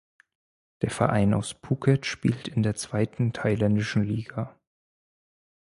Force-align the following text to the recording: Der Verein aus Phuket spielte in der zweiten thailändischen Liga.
Der 0.81 0.89
Verein 0.89 1.35
aus 1.35 1.55
Phuket 1.61 2.07
spielte 2.07 2.49
in 2.49 2.63
der 2.63 2.73
zweiten 2.75 3.33
thailändischen 3.33 4.01
Liga. 4.01 4.57